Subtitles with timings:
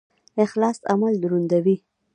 [0.43, 1.77] اخلاص عمل دروندوي